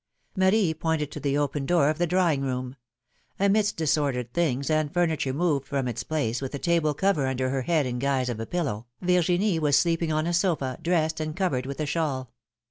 [0.35, 2.75] Marie pointed to the open door of the drawing room.
[3.39, 7.61] Amidst disordered things, and furniture moved from its place, with a table cover under her
[7.61, 11.67] head in guise of a pillow, Virginie was sleeping on a sofa, dressed, and covered
[11.67, 12.31] with a shawl.